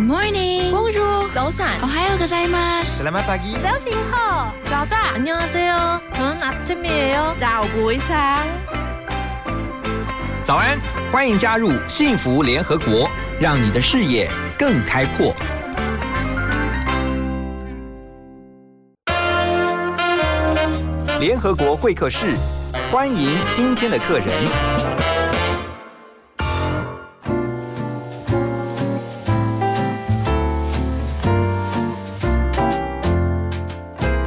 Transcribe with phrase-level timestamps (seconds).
[0.00, 0.72] morning.
[0.72, 1.28] Bonjour.
[1.34, 1.82] 早安.
[1.82, 3.02] 오하요 고자이마스.
[3.02, 3.52] Selamat pagi.
[3.60, 5.14] 早醒好.早安.
[5.16, 6.00] 안녕하세요.
[6.14, 8.48] 저는 아침이에요.早不一상
[10.42, 10.80] 早安，
[11.12, 15.36] 欢迎加入幸福联合国，让你的视野更开阔。
[21.19, 22.35] 联合国会客室，
[22.91, 24.27] 欢迎今天的客人。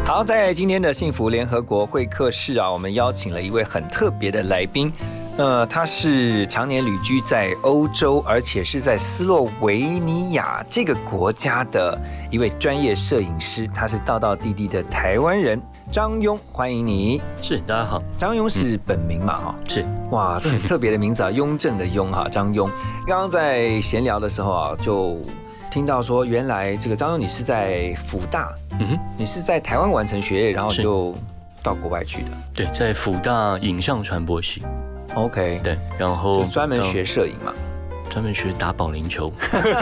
[0.05, 4.93] 好，在今天的幸福联合国会客室啊，我们邀请了一位很特别的来宾。
[5.37, 11.97] 呃，他是常年旅居在欧洲，而且是在斯洛维尼亚这个国家的
[12.33, 13.69] 一位专业摄影师。
[13.69, 15.59] 他是道道地地的台湾人
[15.91, 17.21] 张庸，欢迎你。
[17.43, 19.35] 是，大家好，张庸是本名嘛？
[19.35, 22.71] 哈、是哇，这很特别的名字啊， 雍正的雍哈，张庸。
[23.09, 25.19] 刚刚在闲聊的时候啊，就
[25.69, 31.13] 听到说，原来这个张庸你是在辅大，嗯哼，你是在台湾完成学业，然后就
[31.60, 32.29] 到国外去的。
[32.54, 34.63] 对，在辅大影像传播系
[35.16, 37.52] ，OK，对，然后就专门到学摄影嘛。
[38.11, 39.33] 专门学打保龄球，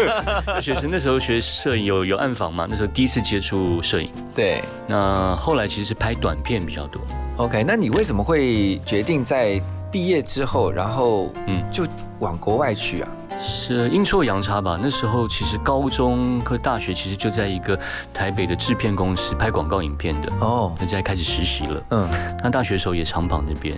[0.60, 4.62] 学生那时候学摄影有有暗访嘛，那时候第一次接触摄影，对。
[4.86, 7.00] 那后来其实是拍短片比较多
[7.38, 11.84] ，，OK，那你为什么会决定在毕业之后，然后嗯，就
[12.18, 13.08] 往国外去啊？
[13.40, 14.78] 是阴错阳差吧。
[14.80, 17.78] 那时候其实高中和大学其实就在一个
[18.12, 21.82] 台北的制片公司拍广告影片的，哦，那在开始实习了。
[21.90, 22.08] 嗯，
[22.42, 23.76] 那大学的时候也长跑那边，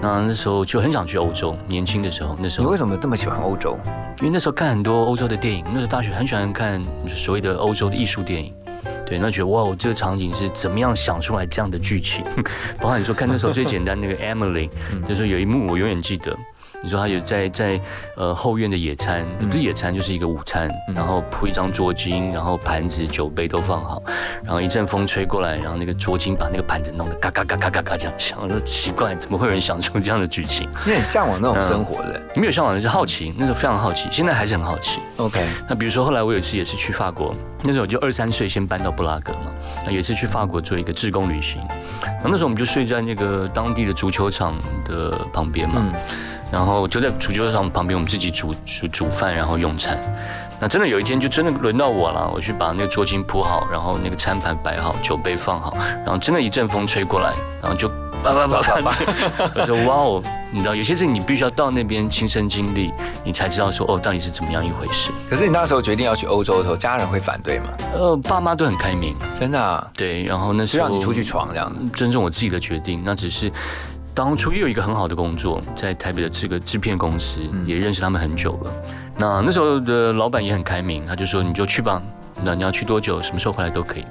[0.00, 1.56] 那那时候就很想去欧洲。
[1.66, 3.78] 年轻的时候，那时候你为什么这么喜欢欧洲？
[4.20, 8.54] 因为那时候看很多欧洲的电影，那时候大学很喜欢看所谓的欧洲的艺术电影。
[9.06, 12.24] 对，那觉得哇，这个场景是怎么样想出来这样的剧情？
[12.80, 14.70] 包括你说看那时候最简单那个 Emily，
[15.06, 16.34] 就是有一幕我永远记得。
[16.84, 17.80] 你说他有在在
[18.14, 24.02] 呃后院的野餐，不是野餐就是一个午餐，然后铺一张桌巾，然后盘子酒杯都放好，
[24.44, 30.68] 然后一阵风吹过来，然后那个桌巾把那个盘子弄得嘎嘎嘎嘎嘎嘎这样响，我说奇怪，怎么会有人想出这样的剧情？
[30.84, 32.20] 你很向往那种生活的。
[32.36, 35.00] 没有向往的是好奇，那时候非常好奇，现在还是很好奇。
[35.16, 37.34] OK，那比如说后来我有一次也是去法国，
[37.66, 39.50] 那时候我就二三岁先搬到布拉格嘛，
[39.86, 41.62] 那有一次去法国做一个志工旅行，
[42.02, 44.54] 然后那时候我们就睡在那个当地的足球场
[44.86, 45.92] 的旁边嘛，嗯
[46.52, 49.98] 然后就在足球场旁边我们自己煮煮煮饭，然后用餐。
[50.60, 57.88] 那真的有一天就真的轮到我了，我去把那个桌巾铺好，然后那个餐盘摆好，酒杯放好，然后真的一阵风吹过来，然后就
[58.24, 58.96] 叭叭叭叭叭，
[59.54, 62.90] 我说哇哦，你知道有些事情你必须要到那边亲身经历，
[63.22, 65.10] 你才知道说哦到底是怎么样一回事。
[65.28, 67.66] 可是你那时候决定要去欧洲的时候，家人会反对吗？
[67.92, 71.78] 呃，爸妈都很开明，真的、啊，对，然后那就时候让你出去闯这样子。
[71.92, 73.52] 尊重我自己的决定，那只是
[74.14, 78.72] 当初也有一个很好的工作，在台北的这个制片公司，也认识他们很久了。
[79.18, 82.00] 那那时候的老板也很开明，他就说你就去吧，
[82.42, 84.04] 那你要去多久，什么时候回来都可以。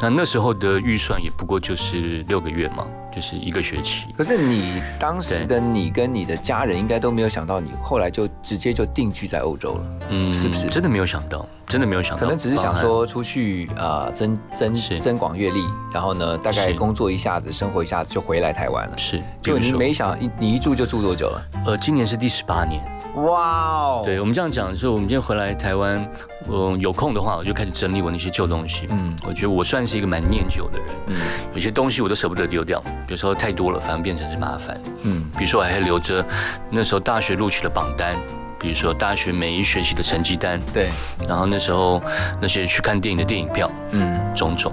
[0.00, 4.06] 那那时候的预算也不过就是六个月嘛，就是一个学期。
[4.16, 9.80] 可是你当时的你跟你的家人应该都没有想到，你后来就直接就定居在欧洲了。
[10.10, 18.98] 嗯是不是真的没有想到，真的没有想到，可能只是想说出去啊、呃增增增广阅历，然后呢，大概工作一下子，生活一下子就回来台湾了。
[18.98, 21.42] 是，就你，没想一你一住就住多久了？
[21.66, 22.82] 呃，今年是第十八年。
[23.16, 26.10] 哇哦对我们这样讲，就是我们今天回来台湾，
[26.48, 28.86] 嗯、有空的话，我就开始整理我那些旧东西。
[28.90, 29.10] 嗯。
[29.10, 31.16] 嗯，我觉得我算是一个蛮念旧的人，嗯。
[31.52, 34.80] 有些东西我都舍不得丢掉，有时候太多了，反而变成是麻烦。
[35.02, 35.24] 嗯。
[35.36, 36.24] 比如说，我还留着
[36.70, 38.16] 那时候大学录取的榜单，
[38.60, 40.88] 比如说大学每一学期的成绩单，对。
[41.26, 42.00] 然后那时候
[42.40, 44.20] 那些去看电影的电影票，嗯。
[44.36, 44.72] 种种。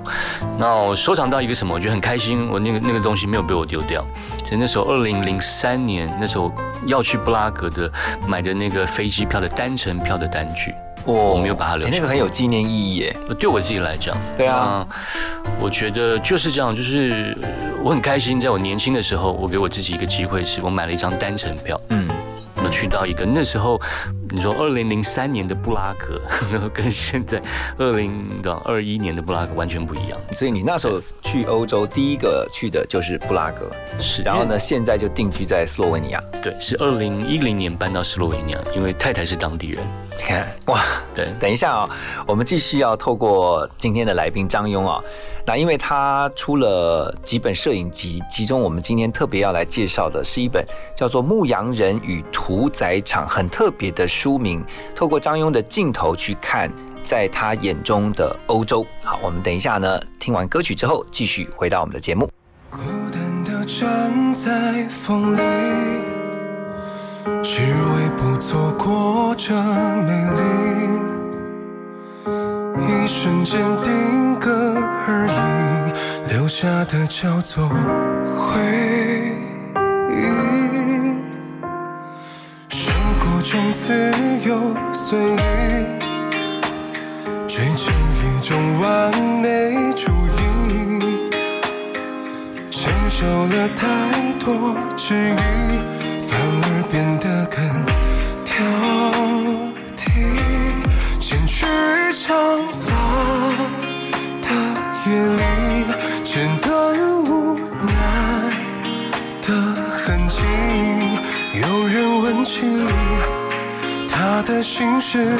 [0.59, 4.05] 那我收藏到一个什么，我觉得很开心，我那个那个东西没有被我丢掉。
[4.45, 6.53] 所以那时候二零零三年，那时候
[6.85, 7.91] 要去布拉格的
[8.27, 10.73] 买的那个飞机票的单程票的单据，
[11.05, 11.93] 我我没有把它留下。
[11.93, 13.15] 那个很有纪念意义耶。
[13.27, 14.87] 呃对我自己来讲，对啊。
[15.59, 17.49] 我觉得就是这样，就是呃
[17.83, 22.07] 我很开心，在我年轻的时候，我给我自己一个机会，是我买了一张单程票，嗯，
[22.67, 23.79] 那去到一个那时候，
[24.29, 26.19] 你说二零零三年的布拉格，
[26.51, 27.41] 然后跟现在
[27.77, 33.71] 二零的二一年的布拉格完全不一样，所以你那时候去欧洲第一个去的就是布拉格，
[34.01, 34.21] 是。
[34.21, 36.21] 然后呢，现在就定居在斯洛文尼亚。
[36.43, 39.87] 对，是二零一零年搬到斯洛文尼亚，因为太太是当地人。
[40.17, 40.83] 你看，哇，
[41.13, 41.89] 对，等一下啊、
[42.25, 44.99] 我们继续要透过今天的来宾张庸啊、
[45.45, 50.65] 那因为他出了几本摄影集，其中我们今天特别要来介绍的是一本
[50.95, 54.63] 叫做《牧羊人与屠宰场》，很特别的书名。
[54.95, 56.71] 透过张庸的镜头去看
[57.03, 58.85] 在他眼中的欧洲。
[59.03, 62.27] 好，我们等一下呢，听完歌曲之后，继续回到我们的节目。
[62.71, 62.79] 孤
[63.11, 65.41] 单的站在风里，
[67.43, 68.06] 只为不
[68.39, 70.41] 错过这美丽。
[72.79, 74.75] 一瞬间定格
[75.07, 77.75] 而已，留下的叫做回
[80.09, 80.15] 忆。
[82.69, 84.11] 生活中自
[84.47, 84.59] 由
[84.93, 85.37] 随意，
[87.47, 89.11] 追求一种完
[89.41, 91.31] 美主义，
[92.69, 93.85] 承受了太
[94.39, 95.35] 多质疑，
[96.27, 97.57] 反而变得更
[98.57, 98.65] 挑
[99.95, 100.01] 剔。
[101.19, 101.63] 剪去
[102.25, 102.33] 长
[102.81, 102.87] 发
[104.41, 104.49] 的
[105.05, 105.39] 夜里，
[106.23, 106.67] 剪断
[107.25, 107.91] 无奈
[109.43, 109.47] 的
[109.87, 110.41] 痕迹。
[111.53, 112.65] 有人问起
[114.09, 115.35] 他的心事，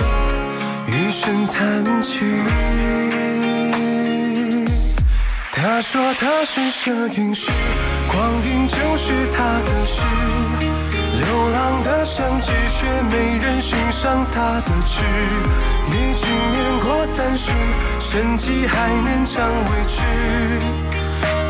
[0.86, 2.24] 一声叹气。
[5.52, 7.50] 他说他是摄影师，
[8.12, 9.96] 光影就是他的事。
[11.38, 15.04] 流浪的相机，却没人欣赏他的痴。
[15.86, 17.52] 已经年过三十，
[18.00, 20.02] 生计还勉强维持。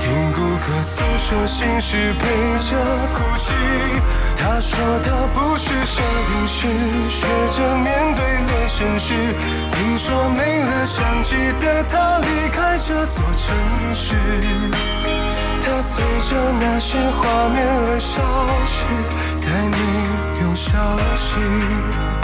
[0.01, 2.25] 听顾客诉说心事，陪
[2.67, 2.75] 着
[3.15, 3.53] 哭泣。
[4.35, 6.67] 他说他不是摄影师，
[7.09, 7.25] 学
[7.55, 9.13] 着面对了现实。
[9.71, 14.15] 听说没了相机的他离开这座城市，
[15.69, 18.21] 它随着那些画面而消
[18.65, 18.85] 失，
[19.45, 19.77] 再没
[20.41, 20.71] 有消
[21.15, 22.16] 息。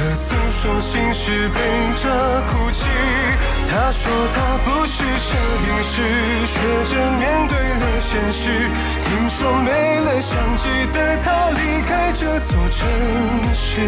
[0.00, 1.60] 听顾客诉说心事，陪
[1.94, 2.08] 着
[2.48, 2.88] 哭泣。
[3.68, 5.36] 他说他不是摄
[5.68, 5.92] 影师，
[6.46, 8.48] 学着面对了现实。
[9.04, 12.88] 听说没了相机的他离开这座城
[13.52, 13.82] 市，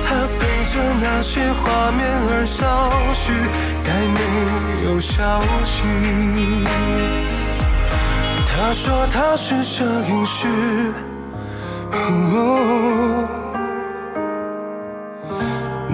[0.00, 3.32] 他随着那些画面而消失，
[3.84, 4.20] 再没
[4.84, 5.82] 有消息。
[8.46, 10.46] 他说他是摄影师。
[11.92, 13.39] 哦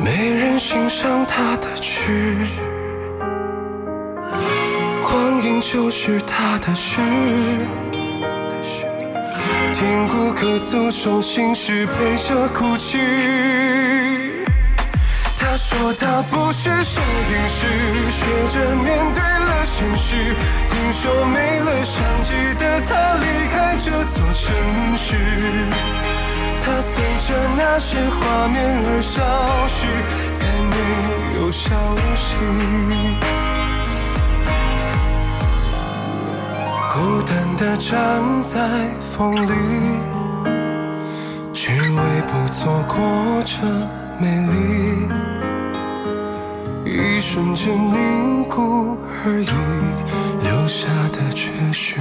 [0.05, 2.37] 没人欣赏他的痴，
[5.03, 7.01] 光阴就是他的诗。
[9.73, 12.99] 听顾客诉说心事，陪着哭泣。
[15.39, 17.67] 他说他不是摄影师，
[18.11, 20.35] 学着面对了现实。
[20.71, 25.17] 听说没了相机的他离开这座城市。
[26.67, 29.23] 他随着那些画面而消
[29.69, 29.87] 失，
[30.35, 30.43] 再
[30.73, 30.75] 没
[31.39, 31.71] 有消
[32.17, 32.27] 息。
[36.93, 37.89] 孤单地站
[38.43, 38.59] 在
[39.13, 39.53] 风里，
[41.55, 42.97] 只为不错过
[43.45, 43.55] 这
[44.19, 44.53] 美丽。
[46.85, 49.45] 一瞬间凝固而已，
[50.43, 52.01] 留下的却是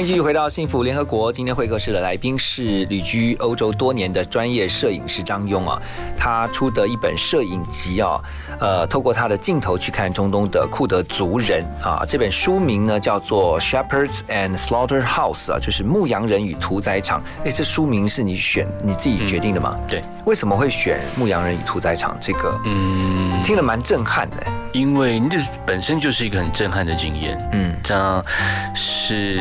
[0.00, 1.30] 迎继续回到幸福联合国。
[1.30, 5.80] 今天会客室的来宾是旅居欧洲多年的专业摄影师张庸啊，
[6.16, 8.18] 他出的一本摄影集啊，
[8.58, 12.02] 呃，透过他的镜头去看中东的库德族人啊。
[12.08, 17.22] 这本书名呢叫做《Shepherds and Slaughterhouse》啊，就是牧羊人与屠宰场。
[17.44, 19.76] 哎，这书名是你选你自己决定的吗？
[19.86, 22.16] 对，为什么会选牧羊人与屠宰场？
[22.20, 24.36] 这个嗯，听了蛮震撼的。
[24.72, 27.36] 因为这本身就是一个很震撼的经验。
[27.52, 28.24] 嗯，这样
[28.72, 29.40] 是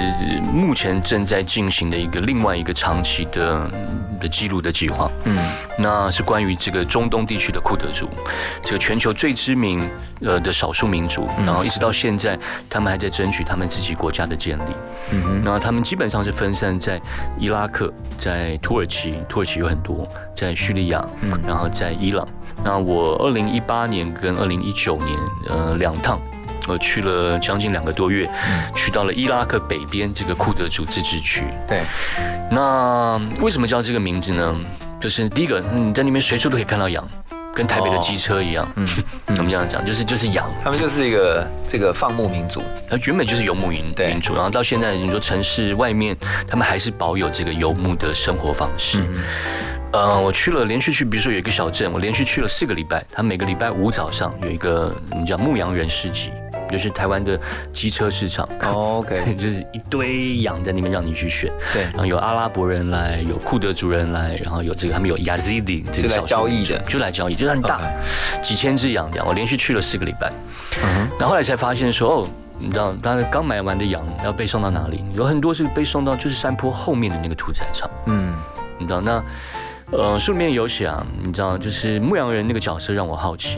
[0.51, 3.69] 目前正在进行的一个另外一个长期的
[4.19, 5.09] 的记录的计划。
[5.25, 5.37] 嗯，
[5.77, 8.09] 那是关于这个中东地区的库德族，
[8.63, 9.87] 这个全球最知名
[10.21, 12.37] 呃的少数民族，然后一直到现在，
[12.69, 14.71] 他们还在争取他们自己国家的建立。
[15.11, 16.99] 嗯哼，那他们基本上是分散在
[17.37, 22.27] 伊拉克、在土耳其，土耳其有很多，在叙利亚，嗯然后在伊朗。
[22.63, 26.19] 那我二零一八年跟二零一九年，呃，两趟。
[26.69, 28.29] 我去了将近两个多月，
[28.75, 31.43] 去到了伊拉克北边这个库德族自治区。
[31.67, 31.81] 对，
[32.51, 34.55] 那为什么叫这个名字呢？
[35.01, 37.07] 就是第一个，你在那边随处都可以看到羊，
[37.55, 38.71] 跟台北的机车一样。
[38.75, 38.87] 嗯，
[39.27, 40.47] 我们这样讲，就是就是羊。
[40.63, 42.61] 他们就是一个这个放牧民族。
[42.87, 46.15] 他原本就是游牧民民族，然后到现在你说城市外面，
[46.47, 48.99] 他们还是保有这个游牧的生活方式。
[48.99, 49.23] 嗯
[49.91, 53.03] 呃，我去了，连续去，比如说有一个小镇，我连续去了四个礼拜。
[53.11, 56.31] 他每个礼拜五早上有一个我们叫牧羊人市集，
[56.71, 57.39] 就是台湾的
[57.73, 58.47] 机车市场。
[58.63, 67.81] 哦 OK， 就是一堆羊在那边让你去选，对然后有阿拉伯人来，有库德族人来，然后有这个他们有 Yazidi 这就来交易的就来交易，就是很大
[68.41, 69.27] 几千只羊这样。
[69.27, 70.31] 我连续去了四个礼拜，
[70.83, 75.03] 嗯哼，然后后来才发现说，哦，你知道，他刚买完的羊要被送到哪里？
[75.13, 78.33] 有很多是被送到就是山坡后面的那个屠宰场，嗯
[78.77, 79.21] 你知道那。
[79.91, 83.57] 呃，书里面有写啊，你知道，就是牧羊人那个角色让我好奇，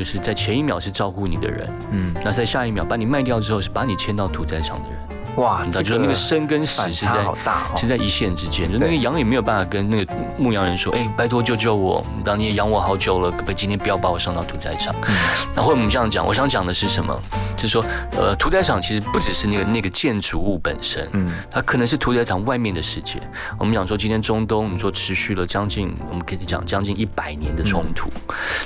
[0.00, 4.98] 就是在前一秒是照顾你的人，嗯，那在下一秒把你卖掉之后是把你牵到屠宰场的人，
[5.36, 14.94] 哇，你知道，就是那个生跟死差是在好大哦是在一线之间，就那个羊也没有办法跟那个牧羊人说，哎，拜托救救我，然后你也养我好久了，可不可以今天不要把我送到屠宰场？
[15.08, 15.14] 嗯
[15.54, 17.18] 然后我们这样讲，我想讲的是什么？
[17.56, 23.20] 就是说，呃，屠宰场其实不只是那个那个建筑物本身，嗯它可能是屠宰场外面的世界。
[23.58, 28.08] 我们讲说，今天中东，我们说持续了将近，我们可以讲将近一百年的冲突。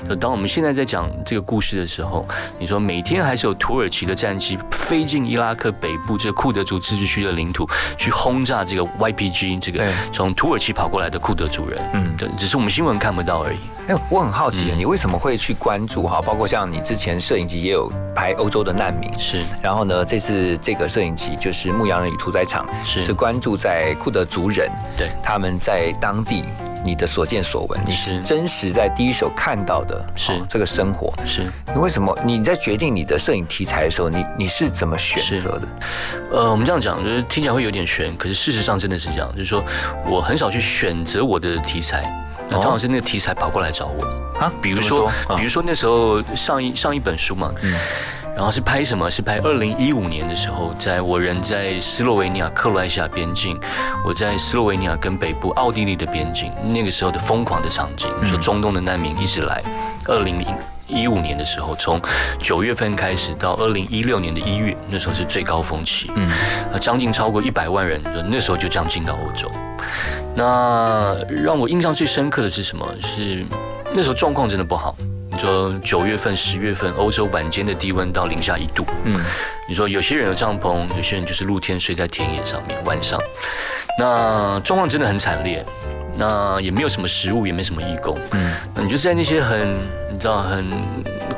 [0.09, 2.26] 就当我们现在在讲这个故事的时候，
[2.59, 7.68] 你说每天还是有土耳其的战机飞进伊拉克北部这个库德族自治区的领土，
[7.99, 11.82] 去轰炸这个 YPG 这个对从土耳其跑过来的库德族人。
[11.92, 13.58] 嗯对，只是我们新闻看不到而已。
[13.88, 16.23] 哎，我很好嗯奇，你为什么会去关注哈？
[16.23, 26.44] 包括像你之前摄影集也有拍欧洲的难民，是然后呢，这次这个摄影集就是《牧羊人与屠宰场》，是是关注在库德族人对他们在当地
[26.85, 31.12] 你的所见所闻，你是是真实在第一手看到的，是哦这个生活。
[31.26, 31.50] 是。
[31.75, 35.69] 你为什么你在决定你的摄影题材的时候，你你是怎么选择的？
[36.31, 39.64] 呃，我们这样讲，就是听起来会有点悬，可是事实上真的是这样，就是说
[40.07, 42.03] 我很少去选择我的题材，
[42.49, 44.05] 那通常是那个题材跑过来找我。
[44.38, 47.73] 啊，比如说，比如说那时候上一上一本书嘛，嗯
[48.35, 49.11] 然后是拍什么？
[49.11, 53.59] 是拍二零一五年的时候，在我人在斯洛维尼亚克罗埃西亚边境，
[54.05, 59.62] 我在斯洛维尼亚跟北部奥地利的边境，那个时候的疯狂的场景，说中东的难民一直来，
[60.07, 60.47] 二零零。
[60.87, 61.99] 一五年的时候，从
[62.38, 66.29] 九月份开始到二零一六年的一月，那时候是最高峰期，嗯
[66.71, 69.50] 啊，将近超过一百万人，就那时候就这样进到欧洲。
[70.37, 72.87] 那让我印象最深刻的是什么？
[73.00, 73.47] 是
[73.95, 74.95] 那时候状况真的不好。
[75.35, 78.87] 你说九月份、十月份，欧洲晚间的低温到零下一度。
[79.03, 79.21] 嗯
[79.69, 83.19] 你说有些人有帐篷，有些人就是露天睡在田野上面，晚上，
[83.99, 85.64] 那状况真的很惨烈。
[86.16, 88.18] 那也没有什么食物，也没什么义工。
[88.33, 89.73] 嗯那你就在那些很
[90.11, 90.64] 你知道很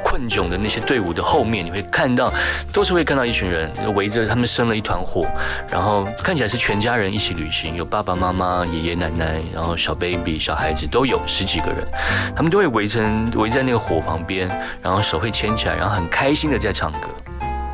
[0.03, 2.33] 困窘的那些队伍的后面，你会看到，
[2.73, 5.27] 都是会看到一群人围着他们生了一团火，
[5.71, 11.87] 然后看起来是全家人一起旅行，有爸爸妈妈、爷爷奶奶，然后小 baby、小孩子都有十几个人，
[12.35, 14.49] 他们都会围成围在那个火旁边，
[14.83, 17.09] 然后手会牵起来，然后很开心的在唱歌，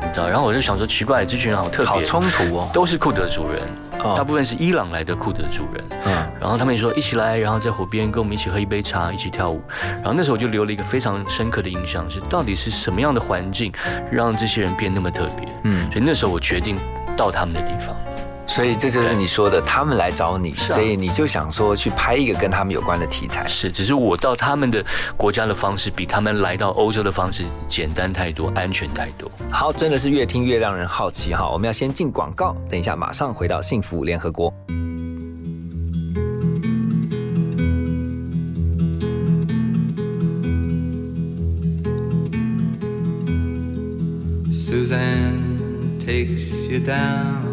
[0.01, 0.27] 你知道？
[0.27, 2.69] 然后我就想说，奇怪，这群人好特别好，冲突哦。
[2.73, 3.61] 都是库德族人，
[4.03, 5.83] 哦大部分是伊朗来的库德族人。
[6.05, 9.61] 嗯然后他们也说一起来，然后在火边跟我们一起喝一杯茶，一起跳舞。
[9.79, 13.71] 然后那时候我就留了一个非常深刻的印象，是到底是什么样的环境
[14.11, 15.47] 让这些人变那么特别？
[15.63, 16.77] 嗯，所以那时候我决定
[17.15, 17.95] 到他们的地方。
[18.45, 23.47] 所以这就是你说的，他们来找你，啊所以你就想说去拍一个跟他们有关的题材。
[23.47, 24.85] 是，只是我到他们的
[25.17, 29.31] 国家的方式比他们来到欧洲的方式简单太多，安全太多。
[29.51, 31.49] 好，真的是越听越让人好奇哈。
[31.49, 34.53] 我们要先进广告，等一下马上回到幸福联合国。
[44.53, 47.52] Suzanne takes you down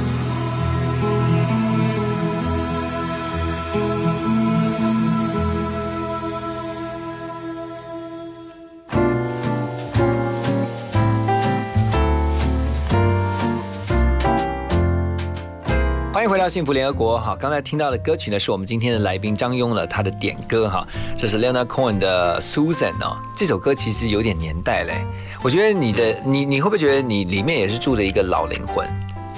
[16.21, 17.19] 欢迎回到幸福联合国。
[17.19, 20.85] 好，刚才听到的歌曲呢，是我们今天的来宾张庸了他的点歌哈，
[21.17, 23.17] 这是 Leonard Cohen 的 Susan 哦。
[23.35, 25.03] 这首歌其实有点年代嘞，
[25.43, 28.87] 我觉得你的你你会不会觉得你里面也是住着一个老灵魂？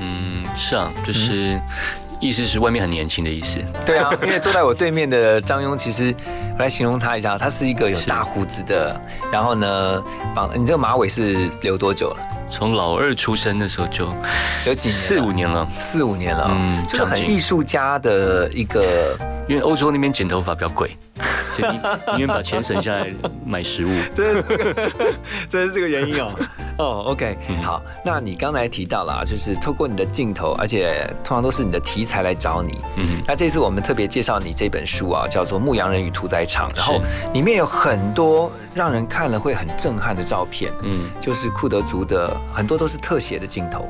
[0.02, 1.58] 嗯，是啊，就是
[2.19, 3.60] 意思是外面很年轻的意思。
[3.86, 6.13] 对啊，因为坐在我对面的张庸，其实
[6.58, 10.04] 我来形容他一下，他是一个有大胡子的，然后呢，
[10.36, 12.17] 绑你这个马尾是留多久了？
[12.47, 14.06] 从老二出生的时候就
[14.65, 14.97] 有几年？
[14.97, 20.95] 四五年了，四五年了，嗯，嗯就是很艺术家的一个，因为欧洲那边剪头发比较贵，
[21.54, 21.72] 所以
[22.13, 23.12] 你愿把钱省下来
[23.46, 23.89] 买食物。
[24.13, 24.92] 真的是这个，
[25.50, 26.32] 真的是这个原因哦。
[26.80, 32.80] 哦，OK，好，那你刚才提到了，就是透过你的镜头，而且通常都是你的题材来找你。
[32.98, 37.00] 嗯，那这次我们特别介绍你这本书啊，叫做《牧羊人与屠宰场》，然后
[37.34, 40.72] 里面有很多让人看了会很震撼的照片。
[40.82, 43.88] 嗯就是库德族的很多都是特写的镜头。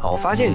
[0.00, 0.52] 好，我发现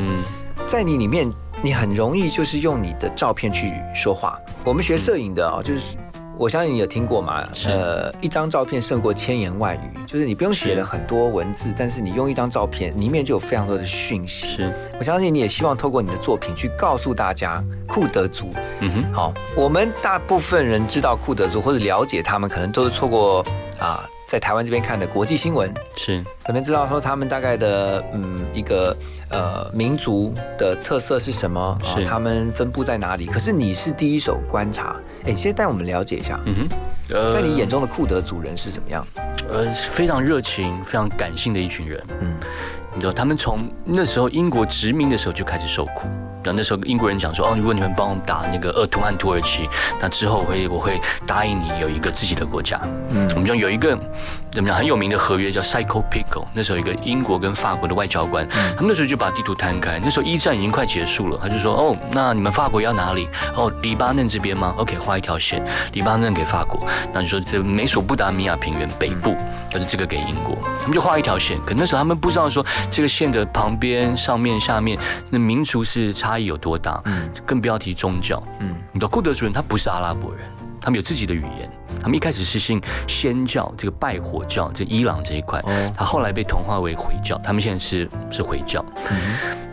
[0.65, 4.39] 在你里面，你很容易就是用你的照片去说话。
[4.63, 5.96] 我们学摄影的啊，就是
[6.39, 14.47] 我相信你有听过嘛，呃，一张照片胜过千言万语，就是你不用写了很多文字，但是你用一张照片里面就有非常多的讯息。
[14.47, 18.52] 是，我相信你也希望透过你的作品去告诉大家库德族。
[18.82, 23.43] 嗯哼，好，我们大部分人知道库德族或者了解他们，可能都是错过
[23.80, 26.21] 啊在台湾这边看的国际新闻，是。
[26.43, 28.95] 可能知道说他们大概的嗯一个
[29.29, 32.05] 呃民族的特色是什么，啊是。
[32.05, 33.25] 他们分布在哪里。
[33.25, 37.31] 可是你是第一手观察，哎，先带我们了解一下，嗯哼，呃。
[37.31, 39.07] 在你眼中的库德族人是怎么样？
[39.49, 42.03] 呃非常热情、非常感性的一群人。
[42.19, 42.35] 嗯，
[42.97, 46.07] 你知道，他们从那时候英国殖民的时候就开始受苦。
[46.43, 49.69] 然后那时候英国人讲说，哦，如果你们帮我们打那个鄂图曼土耳其，
[50.01, 52.79] 那之后我会我会答应你有一个自己的国家。
[53.12, 53.95] 嗯我们讲有一个
[54.51, 63.27] 怎么讲很有名的合约叫 Psycho Pico，那时候一个英国跟法国的外交官，他们那时候就把地图摊开，那时候一战已经快结束了，他就说，哦，那你们法国要哪里？
[63.53, 69.36] 哦，黎巴嫩这边吗？OK，画一条线，黎巴嫩给法国，那你说这美索不达米亚平原北部，
[69.69, 71.60] 就是这个给英国，他们就画一条线。
[71.65, 74.97] 可那时候他们不知道说这个线的旁边、上面、下面，
[75.30, 78.41] 那民族是差异有多大，嗯更不要提宗教。
[78.60, 80.41] 嗯你知道库德族人他不是阿拉伯人，
[80.82, 81.69] 他们有自己的语言。
[82.00, 88.84] 他们一开始是信仙教，这个拜火教，这伊朗这一块，哦他后来被同化为回教，他们现在是是回教。
[89.12, 89.17] 嗯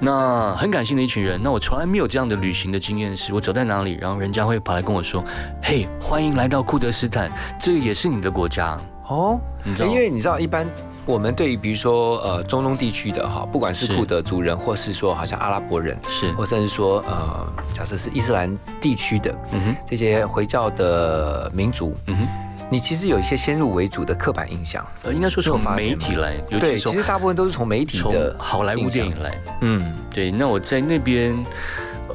[0.00, 5.24] 那很感性的一群人，那我从来没有这样的旅行的经验，是我走在哪里，然后人家会跑来跟我说
[5.62, 8.76] ：“嘿，欢迎来到库德斯坦，这个也是你的国家。
[9.08, 10.66] 哦，你知道因为你知道一般。
[11.06, 22.26] 我们对于比如说呃中东地区的哈，不管是是库德族人，或是说好像阿拉伯人，”是，或甚至说呃假设是伊斯兰地区的嗯哼，这些回教的民族，嗯哼，
[22.70, 24.84] 你其实有一些先入为主的刻板印象。
[25.02, 29.38] 呃，应该说是从媒体来，对，其实大部分都是从媒体从的好莱坞电影来。
[29.60, 31.36] 嗯，对，那我在那边，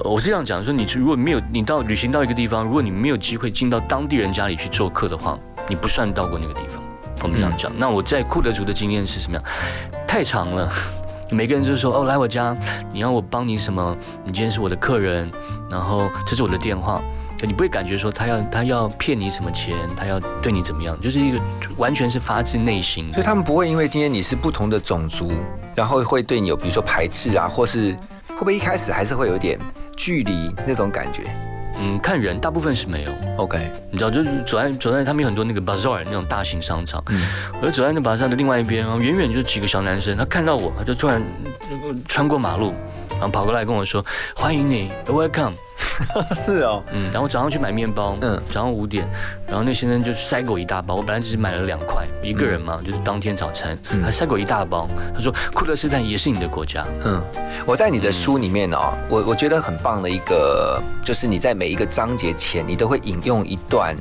[0.02, 6.82] 呃我是这样讲，说你如果没有你到旅行到一个地方，如果你没有机会进到当地人家里去做客的话，你不算到过那个地方。
[7.24, 7.72] 我们这样讲。
[7.78, 9.44] 那我在库德族的经验是什么样？
[10.08, 10.72] 太长了。
[11.32, 12.58] 每个人就是说，哦，来我家，
[12.92, 13.96] 你要我帮你什么？
[14.26, 15.32] 你今天是我的客人，
[15.70, 17.00] 然后这是我的电话，
[17.44, 21.40] 你不会感觉说他要他要骗你什么钱，他要对你怎么样，就是一个
[21.78, 23.24] 完全是发自内心的所以。
[23.24, 25.32] 他们不会因为今天你是不同的种族，
[25.76, 27.92] 然后会对你有比如说排斥啊，或是
[28.30, 29.60] 会不会一开始还是会有点
[29.96, 31.22] 距离那种感觉
[31.80, 33.12] 嗯，看人，大部分是没有。
[33.38, 37.22] ？OK，你知道，就是走在走在他们有很多那个 bazaar 那种大型商场，嗯
[37.62, 41.22] 我就走在那 bazaar 的另外一边，然后远远就几个小男生，他看到我，他就突然
[41.70, 42.74] 呃穿过马路，
[43.12, 45.54] 然后跑过来跟我说：“欢迎你，welcome。
[46.36, 48.30] 是哦，”嗯，然后我早上去买面包，嗯。
[48.36, 49.08] 嗯，早上五点，
[49.48, 54.04] 然后那先生就塞给我一大包，我本来只是买了两块，一个人嘛，就是当天早餐，嗯。
[54.04, 56.86] 他塞给我一大包，他说：“库勒斯坦也是你的国家。
[57.06, 57.22] 嗯，
[57.66, 63.96] 我在你的书里面哦，我我觉得很棒的一个，就是你在每一个章节前，你都会引用一段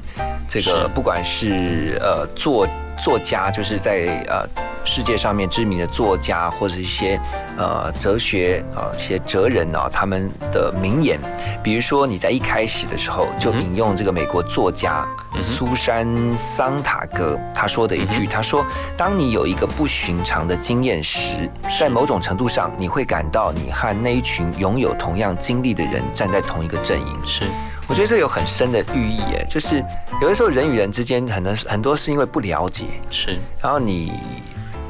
[0.48, 2.66] 这个，不管是呃作
[2.98, 4.46] 作家，就是在呃
[4.84, 7.20] 世界上面知名的作家，或者一些
[7.56, 11.18] 呃哲学啊、一些哲人啊，他们的名言。
[11.62, 15.06] 比如说你在一开始的时候就引用这个美国作家
[15.42, 18.64] 苏珊桑塔格他说的一句，他说
[18.96, 27.44] ：“当你有一个不寻常的经验时，在某种程度上，你会感到你和那一群拥有同样经历的人站在同一个阵营。”是，
[27.88, 29.82] 我觉得这有很深的寓意，哎，就是
[30.22, 34.12] 有的时候人与人之间很多很多是因为不了解，是，然后你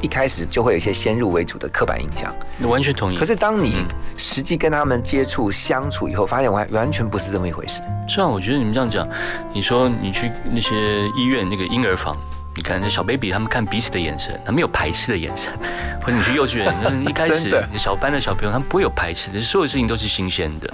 [0.01, 2.33] 一开始就会有一些先入为主的刻板印象。
[2.67, 3.17] 完全同意。
[3.17, 3.85] 可是当你嗯
[4.17, 7.81] 实际跟他们接触相处以后，发现完完全不是这么一回事。
[8.07, 9.07] 是啊我觉得你们这样讲，
[9.53, 10.69] 你说你去那些
[11.17, 12.15] 医院那个婴儿房，
[12.55, 15.53] 你看那小 baby 他们看彼此的眼神，他没有排斥的眼神，
[16.03, 16.73] 或者你去幼稚园，
[17.07, 20.69] 一开始小班的小朋友他们不会有排斥的，所有事情都是新鲜的。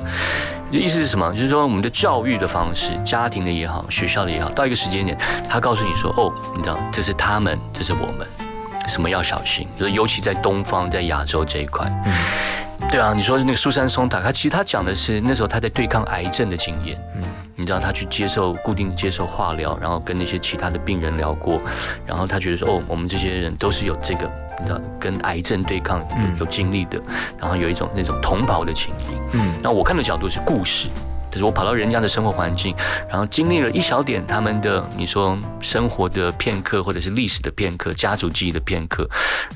[0.71, 1.31] 就意思是什么？
[1.33, 5.15] 就是说我们的教育的方式，家庭的也好，学校的也好，到一个时间点，
[5.47, 8.27] 他告诉你说，哦，你知道这是他们，这是我们，
[8.87, 11.85] 什么要小心，就是尤其在东方，在亚洲这一块。
[12.05, 12.13] 嗯
[12.91, 17.01] 对啊，你说那个苏珊松塔，他其实他讲的是那时候他在对抗癌症的经验。
[17.15, 17.23] 嗯，
[17.55, 21.59] 你知道他去接受固定接受化疗，然后跟那些其他的病人聊过，
[22.05, 25.99] 然后他觉得说，哦，我们这些人都是有这个，你知道跟癌症对抗
[26.39, 27.01] 有有经历的，
[27.39, 29.15] 然后有一种那种同袍的情谊。
[29.31, 30.89] 嗯，那我看的角度是故事。
[31.35, 32.73] 就是我跑到人家的生活环境，
[33.09, 39.05] 然后经历了一小点他们的你说生活的片刻，或者是历史的片刻、家族记忆的片刻，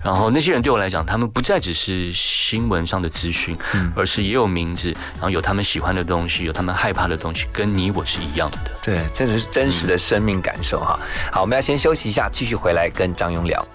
[0.04, 3.58] 然后那些人对我来讲，他们不再只是新闻上的资讯，
[3.96, 8.58] 而是也有名字，然后有他们喜欢的东西，有他们害怕的东西，跟你我是一样的。
[8.84, 11.00] 对，真的是真实的生命感受哈。
[11.32, 13.66] 好，我们要先休息一下，继续回来跟张勇聊。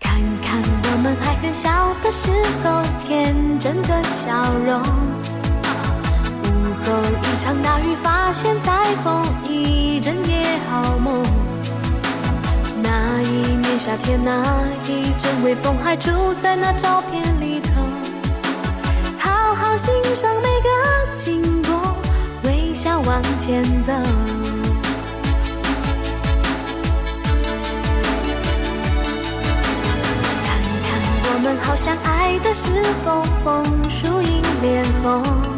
[0.00, 1.68] 看看我们还很小
[2.02, 2.30] 的时
[2.64, 4.32] 候，天真的笑
[4.66, 5.37] 容。
[6.88, 11.22] 有一场大雨，发现彩虹一整夜好梦？
[12.82, 17.72] 那一年夏天，那一阵微风，还住在那照片里头。
[19.18, 20.70] 好好欣赏每个
[21.14, 21.94] 经过，
[22.44, 23.92] 微笑往前走。
[30.42, 30.48] 看
[30.84, 30.88] 看
[31.34, 35.57] 我们好像爱的时候，枫树影脸红。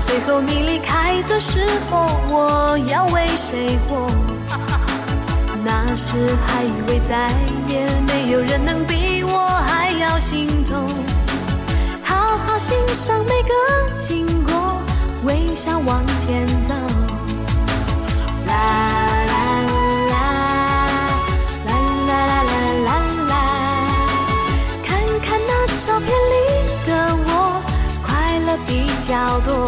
[0.00, 4.06] 最后你离开的时候，我要为谁活？
[5.64, 6.14] 那时
[6.46, 7.30] 还以为再
[7.68, 10.88] 也没有人能比我还要心痛。
[12.02, 14.82] 好好欣赏每个经过，
[15.24, 16.74] 微笑往前走。
[18.46, 19.01] 来
[29.02, 29.66] 角落。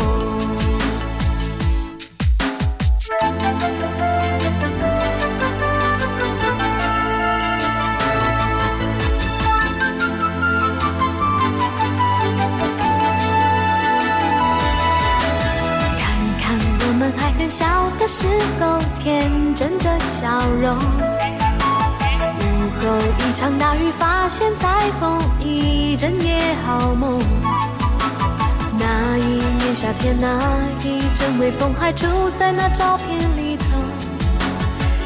[15.98, 16.06] 看
[16.38, 16.44] 看
[16.78, 17.66] 我们还很小
[17.98, 18.26] 的时
[18.60, 20.76] 候，天真的笑容。
[22.38, 22.40] 午
[22.80, 22.82] 后
[23.18, 27.18] 一场大雨，发现彩虹，一整夜好梦。
[28.86, 30.28] 那一年夏天，那
[30.82, 33.64] 一阵微风，还住在那照片里头。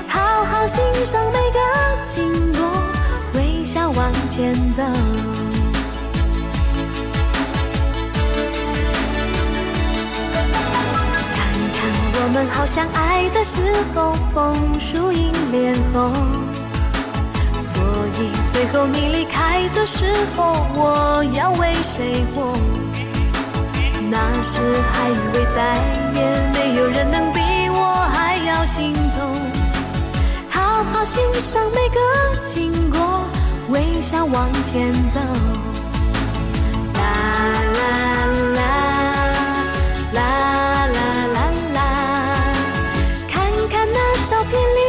[0.08, 1.60] 好好欣赏每个
[2.04, 2.60] 经过，
[3.34, 4.82] 微笑往前走。
[11.36, 11.38] 看
[11.76, 11.78] 看
[12.20, 13.60] 我们好相爱的时
[13.94, 16.12] 候，枫树迎脸红。
[17.60, 17.80] 所
[18.18, 20.04] 以最后你离开的时
[20.36, 22.58] 候，我要为谁活？
[24.10, 24.58] 那时
[24.92, 25.76] 还以为再
[26.14, 26.18] 也
[26.54, 27.76] 没有人能比我
[28.12, 29.36] 还要心痛。
[30.48, 32.00] 好好欣赏每个
[32.46, 32.98] 经过，
[33.68, 35.20] 微笑往前走。
[36.94, 37.00] 啦
[37.76, 37.80] 啦
[38.56, 38.60] 啦
[40.14, 40.18] 啦
[40.94, 40.96] 啦
[41.34, 41.38] 啦
[41.74, 41.78] 啦，
[43.28, 44.80] 看看那照片里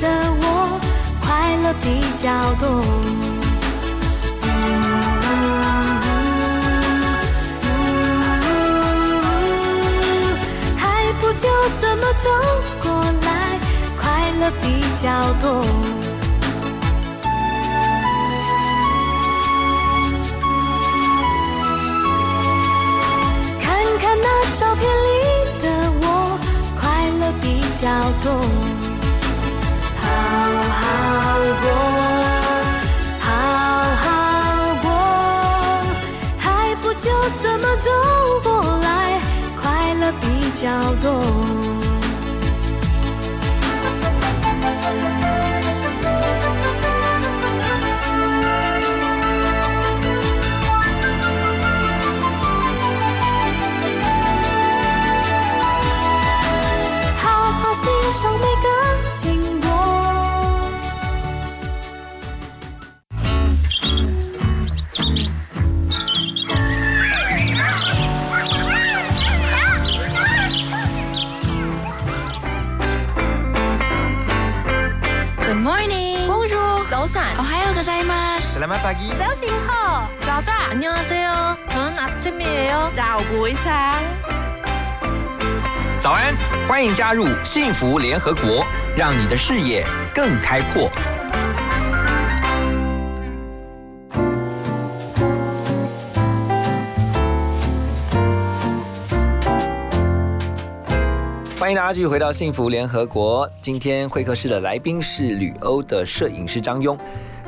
[0.00, 0.04] 的
[0.42, 0.78] 我，
[1.20, 1.84] 快乐比
[2.16, 2.28] 较
[2.60, 2.66] 多。
[14.96, 15.10] 较
[15.42, 15.62] 多。
[23.60, 23.64] 看
[24.00, 25.06] 看那照片里
[25.60, 25.64] 的
[26.00, 26.04] 我，
[26.80, 27.86] 快乐比较
[28.24, 28.32] 多。
[30.00, 30.04] 好
[30.70, 30.80] 好
[31.62, 31.66] 过，
[33.20, 33.28] 好
[34.02, 34.04] 好
[34.82, 34.84] 过，
[36.38, 37.10] 还不就
[37.42, 37.90] 这么走
[38.42, 39.20] 过来，
[39.60, 40.64] 快乐比较
[41.02, 41.85] 多。
[78.75, 78.75] 마스.
[78.75, 79.09] Selamat pagi.
[79.17, 80.53] 早上好，早晨。
[80.71, 81.57] 안녕하세요.
[81.69, 82.91] 저는 아침이에요.
[82.93, 83.95] 早부상。
[85.99, 86.35] 早安，
[86.67, 88.65] 欢迎加入幸福联合国，
[88.97, 90.89] 让你的视野更开阔。
[101.59, 103.49] 欢迎大家继续回到幸福联合国。
[103.61, 106.97] 今天会客室的来宾是旅欧的摄影师张庸，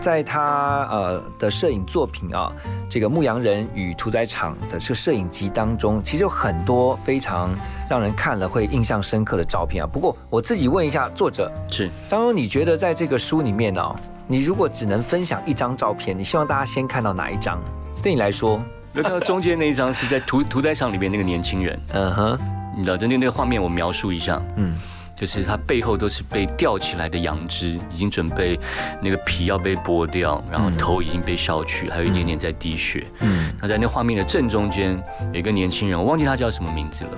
[0.01, 2.53] 在他呃的摄影作品啊，
[2.89, 7.51] 这个《牧羊人与屠宰场》的这个摄影集当中，其实有很多非常
[7.91, 9.87] 让人看了会印象深刻的照片啊。
[9.93, 11.91] 不过我自己问一下作者是。
[12.09, 17.61] 张庸，你觉得在这个书里面呢、你如果只能分享一张照片，你希望大家先看到哪一张？
[18.03, 18.63] 对你来说，
[18.95, 22.39] 有看到中间那一张是在屠屠宰场里面那个年轻人，嗯哼，
[22.77, 24.75] 你知道，就那那个画面我描述一下，嗯，
[25.19, 28.59] 就是他背后都是被吊起来的羊脂，已经准备
[29.03, 33.05] 那个皮要被剥掉，然后头已经被削去，还有一点点在滴血。
[33.21, 34.97] 嗯那在那画面的正中间
[35.33, 37.11] 有一个年轻人，我忘记他叫什么名字了。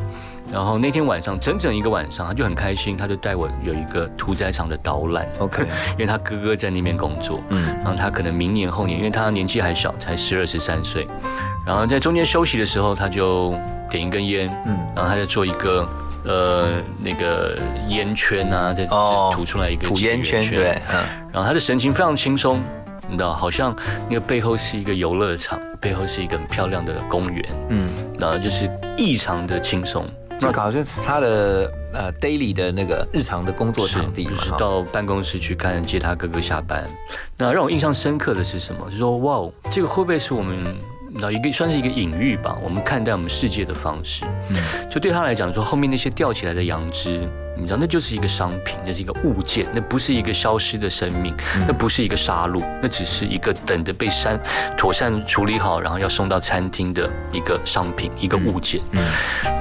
[0.50, 5.28] 然后那天晚上整整一个晚上，他就很开心，他就带我有一个屠宰场的导览。
[5.38, 11.06] ，OK， 因为他哥哥在那边工作，嗯然后他可能明年后年，因为他年纪还小，才十二十三岁，
[11.66, 13.54] 然后在中间休息的时候，他就
[13.90, 15.86] 点一根烟，嗯然后他就做一个
[16.24, 22.61] 呃那个烟圈啊，再哦再吐出来一个吐烟圈，对，嗯然后他的神情非常轻松，
[23.09, 23.74] 你知道，好像
[24.09, 30.06] 那个背后是一个游乐场，背后是一个很漂亮的公园，嗯然后就是异常的轻松。
[30.38, 36.83] 这个好像是他的呃 daily 的那个日常的工作场地嘛，就是到办公室去看接他哥哥下班。
[37.37, 38.87] 那让我印象深刻的是什么？
[38.87, 40.64] 就是说，哇哦，这个会不会是我们
[41.12, 42.56] 那一个算是一个隐喻吧？
[42.62, 44.24] 我们看待我们世界的方式，
[44.90, 47.28] 就对他来讲说，后面那些吊起来的羊脂。
[47.56, 51.34] 你知道，那就是一个商品，那是一个物件，那不是一个消失的生命，
[51.66, 54.40] 那不是一个杀戮，那只是一个等着被删
[54.76, 58.80] 妥善处理好，然后要送到餐厅的一个商品，一个物件。
[58.92, 59.00] 嗯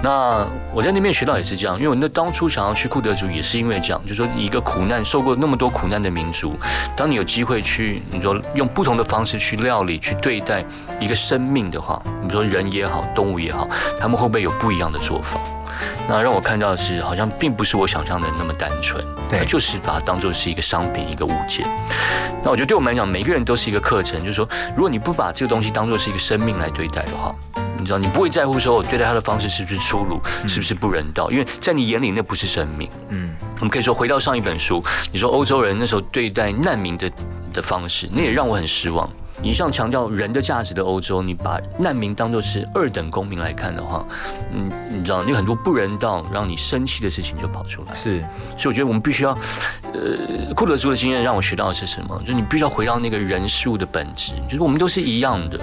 [0.02, 6.56] 那我在那边学到也是这样，因为我那当初想要去库德族，也是因为这样，就是说一个苦难受过那么多苦难的民族，
[6.96, 10.64] 当你有机会去，你说用不同的方式去料理、去对待
[11.02, 13.68] 一个生命的话，你说人也好，动物也好，
[14.00, 15.38] 他们会不会有不一样的做法？
[16.08, 21.68] 那让我看到的是，好像并不是我想象的那么单纯，对就是把它当做是一个商品、一个物件。
[22.44, 27.36] 那我觉得对我们来讲，每个人都是一个课程，就是说，如果你不把这个东西当做是一个生命来对待的话，
[27.78, 32.90] 你知道，你不会在乎说我对待他的方式是不是粗鲁，是不是不人道，因为在你眼里那不是生命。
[33.10, 37.12] 嗯，我们可以说回到上一本书，你说欧洲人那时候对待难民的
[37.54, 39.10] 的方式，那也让我很失望。
[39.42, 44.06] 你像强调人的价值的欧洲，你把难民当做是二等公民来看的话，
[44.54, 47.96] 嗯，你知道，有很多不人道、让你生气的事情就跑出来。
[47.96, 48.20] 是
[48.58, 49.32] 所以我觉得我们必须要，
[49.94, 52.20] 呃，库德族的经验让我学到的是什么？
[52.22, 55.60] 就是你必须要回到那个人事物的本质，就是我们都是一样的，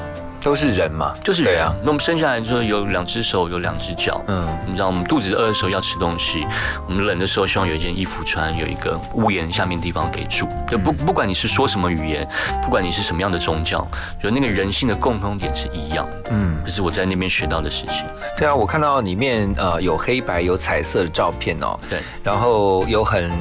[0.46, 1.60] 都是人嘛，就是人。
[1.60, 6.46] 啊，那我们生下来之后有两只手，有两只脚，嗯，你知道，我们肚子饿的时候要吃东西，
[6.86, 10.46] 我们冷的时候希望有一件衣服穿，有一个屋檐下面地方可以住。
[10.70, 12.28] 就不不管你是说什么语言，
[12.62, 13.84] 不管你是什么样的宗教，
[14.22, 16.30] 就那个人性的共通点是一样的。
[16.30, 18.04] 嗯，这是我在那边学到的事情。
[18.38, 23.32] 对啊，我看到里面呃有黑白有彩色的照片哦，对，然后有很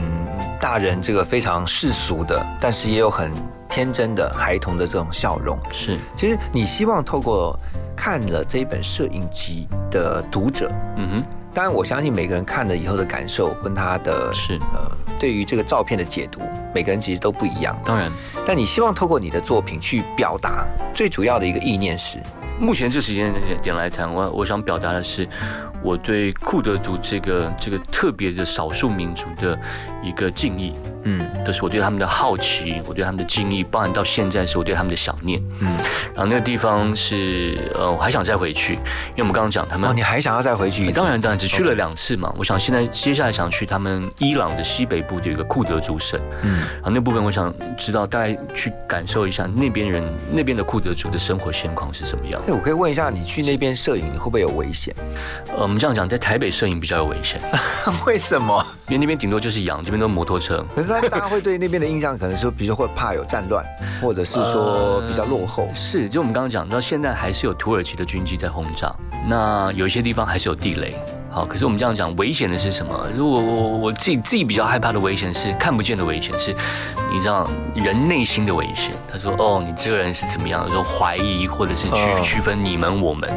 [0.60, 3.32] 大人这个非常世俗的，但是也有很
[3.76, 5.60] 天真的孩童的这种笑容。
[5.70, 7.60] 是，其实你希望透过
[7.94, 16.40] 看了这一本摄影集的读者，嗯哼，当然我相信每个人看了以后的感受跟他的是，呃对于这个照片的解读，
[16.74, 17.78] 每个人其实都不一样。
[17.84, 18.10] 当然。
[18.46, 22.20] 但你希望透过你的作品去表达最主要的一个意念是，
[22.60, 25.28] 目前这时间点来谈，我我想表达的是，
[25.82, 29.58] 我对库德族这个这个特别的少数民族的
[30.04, 35.42] 一个敬意，嗯就是我对他们的好奇，我对他们的敬意，包含到现在是我对他们的想念。
[35.60, 35.78] 嗯，
[36.14, 40.96] 然后那个地方是呃，我还想再回去，因为我们刚刚讲他们哦，你还想要再回去一次？
[41.00, 42.34] 当然，当然只去了两次嘛。
[42.38, 52.42] 我想现在接下来想去他们伊朗的西北部的一个库德族省，嗯，然后那部分我想知道，大概去感受一下那边人那边的库德族的生活现况是什么样。
[52.48, 54.94] 哎，我可以问一下，你去那边摄影，你会不会有危险？
[55.48, 57.42] 呃，我们这样讲，在台北摄影比较有危险，
[58.06, 58.64] 为什么？
[58.88, 60.64] 因为那边顶多就是羊，这边都是摩托车。
[60.76, 63.66] 可是大大家会对那边的印象，可能说，比如说会怕有战乱，
[64.00, 65.68] 或者是说比较落后。
[65.74, 68.96] 是，就我们刚刚讲到，现在还是有土耳其的军机在轰炸，
[69.28, 70.96] 那有一些地方还是有地雷。
[71.36, 73.10] 好，可是我们这样讲，危险的是什么？
[73.14, 76.56] 如果我我我自己自己比较害怕的危险是看不见的危险，是
[77.12, 77.46] 你知道
[77.76, 78.94] 人内心的危险。
[79.12, 83.30] 他说：“哦，你这个人是怎么样？”说怀疑或者是区哦区分你们我们，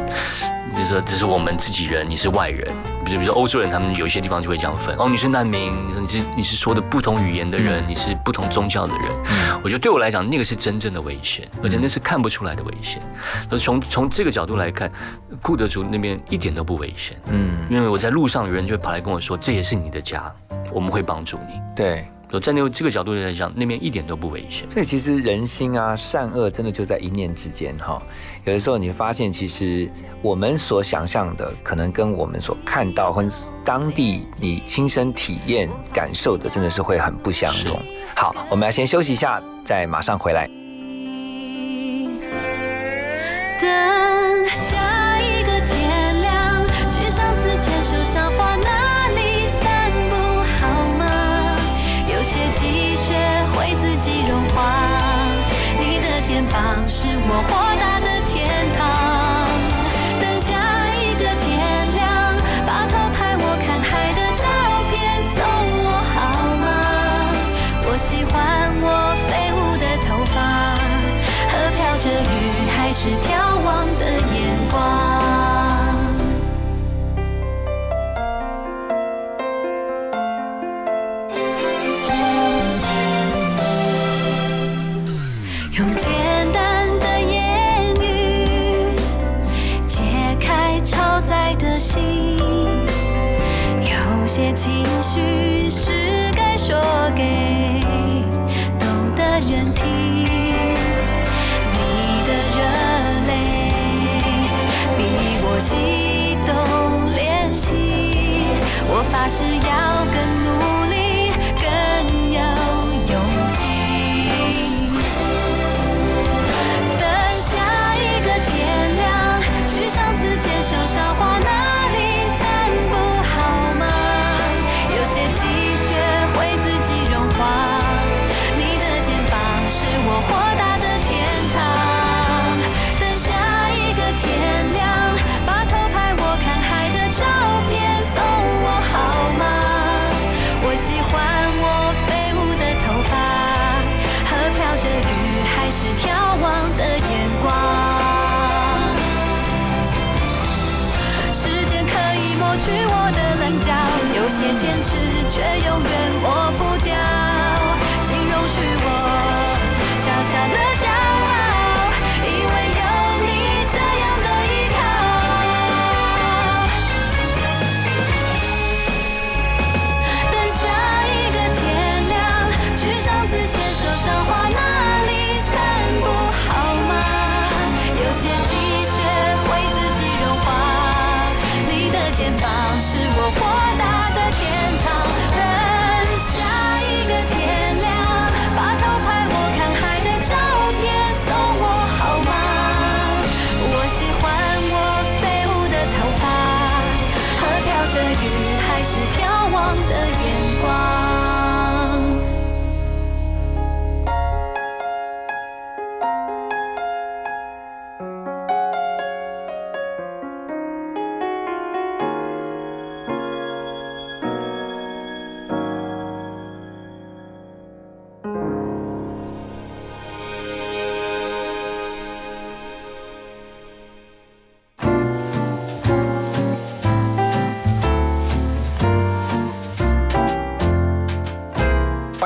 [0.79, 2.73] 就是说这是我们自己人，你是外人。
[3.03, 4.95] 比如比如说欧洲人，他们有一些地方就会这样分。
[4.95, 9.03] 哦，你是难民，你是你是说的不同语言的人，你是不同宗教的人。
[9.25, 13.01] 嗯我觉得对我来讲，那个是真正的危险，而且那是看不出来的危险。
[13.59, 14.89] 从从这个角度来看，
[15.41, 17.17] 库德族那边一点都不危险。
[17.25, 20.33] 嗯，因为我在路上，有人就会跑来跟我说，这也是你的家，
[20.71, 21.59] 我们会帮助你。
[21.75, 22.07] 对。
[22.31, 24.69] 我站在这个角度来讲，那边一点都不危险。
[24.71, 27.99] 所以其实人心啊，善恶真的就在一念之间哈。
[28.45, 29.89] 有的时候你会发现，其实
[30.21, 33.29] 我们所想象的，可能跟我们所看到或者
[33.65, 37.81] 当地你亲身体验感受的，真的是会很不相同。
[38.15, 40.47] 好，我们要先休息一下，再马上回来。
[43.59, 43.69] 等
[57.31, 57.98] 我活在。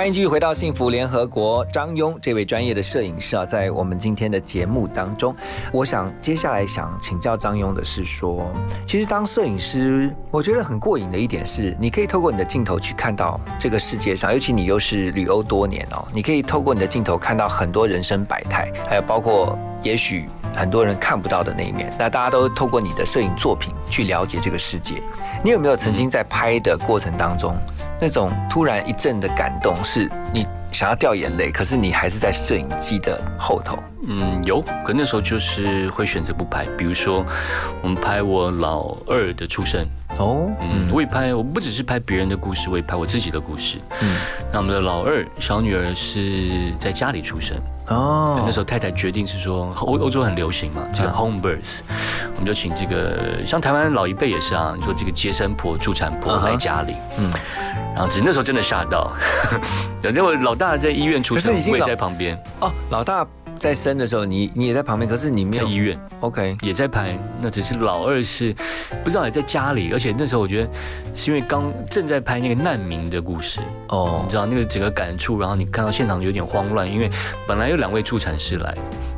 [0.03, 1.63] 欢迎继续回到幸福联合国。
[1.67, 5.33] 张庸这位专业的摄影师啊，在我们今天的节目当中，
[5.71, 8.51] 我想接下来想请教张庸的是说，
[8.85, 21.89] 其实当摄影师，我觉得很过瘾的一点是，你可以透过你的镜头去看到这个世界上，尤其你又是旅欧多年哦，你可以透过你的镜头看到很多人生百态，还有包括也许很多人看不到的那一面。
[21.97, 24.95] 那大家都透过你的摄影作品去了解这个世界。
[25.41, 27.55] 你有没有曾经在拍的过程当中？
[28.03, 33.79] 那种突然一阵的感动，是你想要掉眼泪，可是你还是在摄影机的后头。
[34.05, 36.65] 嗯，有，可那时候就是会选择不拍。
[36.77, 37.25] 比如说，
[37.81, 39.87] 我们拍我老二的出生，
[40.19, 43.77] 哦，嗯，我也拍，我不只是拍别人的故事，我也拍我自己的故事。
[44.01, 44.17] 嗯，
[44.51, 47.55] 那我们的老二小女儿是在家里出生，
[47.87, 51.15] 哦，那时候太太决定是说欧欧洲很流行嘛，这个嗯。
[51.15, 51.79] home birth，
[52.33, 57.31] 我们就请这个像台湾老一辈也是啊，你说这个接生婆、助产婆来家里，嗯，
[57.93, 59.11] 然后只是那时候真的吓到，
[60.01, 63.25] 等我老大在医院出生我也在旁边，哦，老大
[63.57, 65.97] 在生的时候，你你也在旁边，可是你没有在医院。
[66.19, 68.53] OK，也在拍，那只是老二是
[69.03, 70.69] 不知道也在家里，而且那时候我觉得
[71.15, 74.21] 是因为刚正在拍那个难民的故事，哦。
[74.23, 77.09] 你知道那个整个感触，然后你看到现场有点慌乱，因为
[77.47, 78.75] 本来有两位助产师来，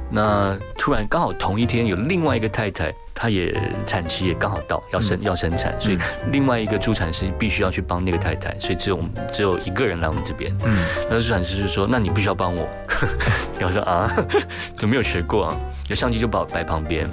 [0.10, 3.53] 那突然刚好同一天有另外一个太太，她也
[3.86, 5.97] 产期也刚好到要生、要生产，所以
[6.32, 12.68] 另外一个助产师必须要去帮那个太太，所以只有我们只有一个人来我们这边，嗯，那助产师就说：“那你必须要帮我。
[13.62, 14.08] ”我说：“啊，
[14.78, 15.58] 怎么没有学过啊？”
[15.89, 17.10] 有相机就摆摆旁边。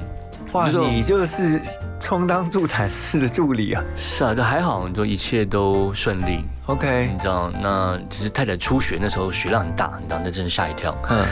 [0.53, 1.59] 哇，就是你就是
[1.99, 10.95] 充当助产士的助理啊是啊，就还好，你说一切都顺利，，OK，你知道，那只是太太出血，那时候血量很大，你知道，那真的吓一跳。
[11.09, 11.25] 嗯，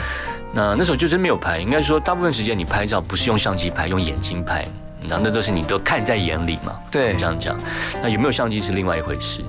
[0.53, 4.65] 那那时候就真没有拍，应该说大部分时间你拍照不是用相机拍，用眼睛拍，
[4.99, 6.77] 你知道，那都是你都看在眼里嘛。
[6.91, 7.57] 对这样讲，
[8.01, 9.43] 那有没有相机是另外一回事。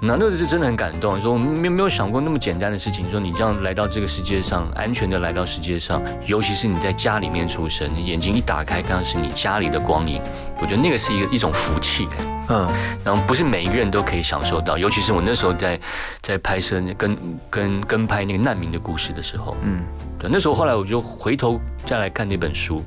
[0.00, 10.20] 那那个是真的很感动，说我们没没有想过那么简单的事情，说你这样来到这个世界上，安全的来到世界上，尤其是你在家里面出生，你眼睛一打开看到是你家里的光影，
[10.60, 12.06] 我觉得那个是一个一种福气。
[12.48, 12.68] 嗯，
[13.04, 15.80] 然后不是每一个人都可以享受到，尤其是我那时候在
[16.22, 17.16] 在拍摄那跟
[17.50, 19.80] 跟跟拍那个难民的故事的时候，嗯，
[20.18, 22.84] 对，那时候后来我就回头再来看那本书，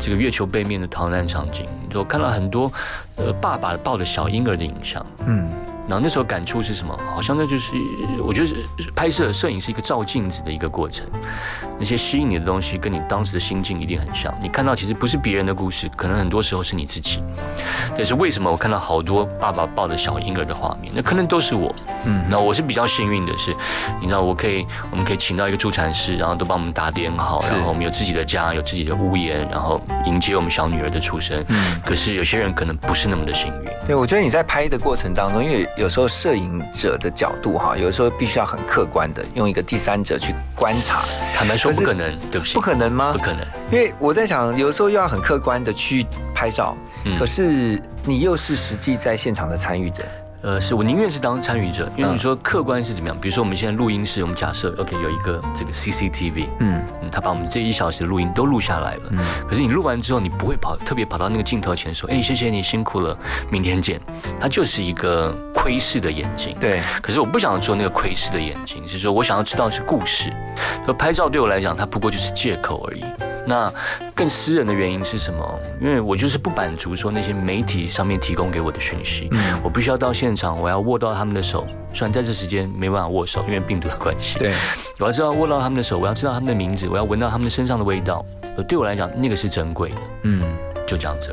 [0.00, 2.72] 这个月球背面的逃难场景，就看到很多
[3.16, 5.48] 呃爸爸抱着小婴儿的影像，嗯，
[5.92, 6.98] 然后那时候感触是什么？
[7.14, 7.72] 好像那就是
[8.18, 8.56] 我觉得是
[8.96, 11.04] 拍摄摄影是一个照镜子的一个过程，
[11.78, 17.22] 那些吸引你的东西跟你当时的心境一定很像，你看到其实不是别人的故事，可能很多时候是你自己。
[17.94, 20.90] 但是为什么我看到好多爸爸抱着小婴儿的画面？
[20.96, 21.74] 那可能都是我。
[22.06, 23.54] 嗯那我是比较幸运的是，
[24.00, 31.44] 你知道，我可以，我们可以请到一个助产师，然后都帮我们打点好，然后我们有自己的家，有自己的屋檐，然后迎接我们小女儿的出生。
[31.48, 33.68] 嗯可是有些人可能不是那么的幸运。
[33.86, 41.02] 对，我觉得你在拍的过程当中，因为有时候摄影者的角度哈，有的时候必须要很客观的用一个第三者去观察，
[41.34, 43.18] 坦白说不可能，对不起，不可能吗不？
[43.18, 43.44] 可能。
[43.72, 50.04] 因为我在想，有的时候又要很客观的去拍照，嗯可是你又是实际在现场的参与者，
[50.42, 53.16] 呃，是我宁愿是当参与者，因为嗯你说客观是怎么样？
[53.20, 59.02] 比如说我们现在录音室，我们假设 OK 有一个这个 CCTV，嗯嗯，他把我们这一小时的录音都录下来了。
[59.10, 59.18] 嗯
[59.48, 63.16] 可是你录完之后，你不会跑特别跑到那个镜头前说，哎，谢谢你辛苦了，
[63.50, 64.00] 明天见。
[64.40, 66.56] 它就是一个窥视的眼睛。
[66.58, 70.32] 对，可是我不想做那个窥视的眼睛，是说我想要知道是故事。
[70.84, 73.04] 说拍照对我来讲，它不过就是借口而已。
[73.46, 73.72] 那
[74.14, 75.60] 更私人的原因是什么？
[75.80, 81.66] 因为我就是不满足说那些媒体上面提供给我的讯息，嗯我必须要到现场，我要握到他们的手。
[81.94, 84.38] 虽然在这时间没办法握手，因为病毒的关系。
[84.38, 84.54] 对，
[85.00, 88.24] 我要知道握到他们的手，我要知道他们的名字，我要闻到他们身上的味道。
[88.56, 90.42] 呃对我来讲，那个是珍贵的，嗯。
[90.84, 91.32] 就这样子。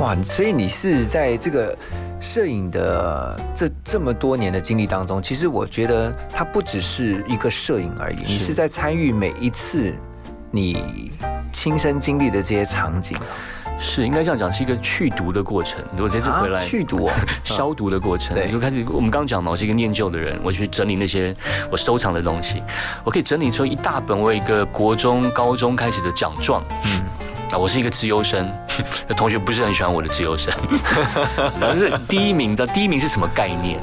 [0.00, 1.74] 哇，所以你是在这个
[2.20, 9.94] 摄影的这这么多年的经历当中，其实我觉得它不只是一个摄影而已，你是在参与每一次
[10.50, 11.10] 你
[11.52, 13.16] 亲身经历的这些场景
[13.78, 15.80] 是应该这样讲，是一个去毒的过程。
[15.92, 17.12] 如果这次回来、啊去毒哦，
[17.44, 18.84] 消毒的过程，就开始。
[18.88, 21.34] 我们刚刚讲嘛，我是一个念旧的人，我去整理那些
[21.70, 22.62] 我收藏的东西，
[23.04, 26.62] 我可以整理出一大本我一个国中、高中开始的奖状。
[26.84, 27.04] 嗯。
[27.50, 28.69] 啊，我是一个资优生，那
[29.16, 30.52] 同学不是很喜欢我的自由身。
[31.60, 33.80] 然后是第一名，你知道第一名是什么概念？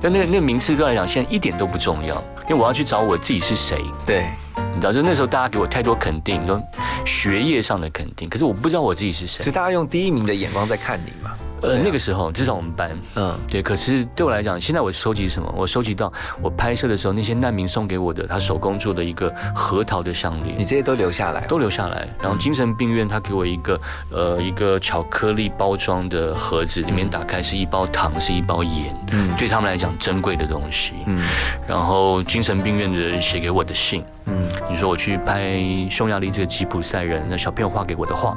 [0.00, 2.14] 但那个那个名次对我来讲，现在一点都不重要，
[2.48, 3.84] 因为我要去找我自己是谁。
[4.06, 4.30] 对，
[4.74, 6.60] 你知道，就那时候大家给我太多肯定，说
[7.04, 9.54] 学业上的肯定，可是我不知道我自己是谁所以。
[9.54, 11.30] 大家用第一名的眼光在看你嘛。
[11.62, 15.52] 呃，那个时候至少我们班，嗯，对，可是对我来讲，现在我收集什么？
[15.56, 20.58] 我收集到我拍摄的时候，那些难民送给我的他手工做的一个核桃的项链。
[20.58, 20.64] 你。
[20.64, 29.30] 这些都留下来，都留下来，然后精神病院他给我一个呃一个巧克力包装的盒子，里面打开是一包糖，是一包盐，嗯。
[29.36, 30.94] 对他们来讲珍贵的东西。
[31.06, 31.22] 嗯。
[31.68, 34.48] 然后精神病院的人写给我的信，嗯。
[34.68, 35.60] 你说我去拍
[35.90, 38.36] 匈牙利这个吉普赛人，那小朋友画给我的画，